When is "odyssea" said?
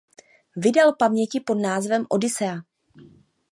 2.09-2.57